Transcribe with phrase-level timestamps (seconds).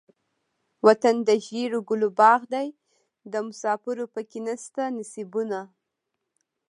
[0.85, 2.65] وطن دزيړو ګلو باغ دے
[3.33, 5.59] دمسافرو پکښې نيشته نصيبونه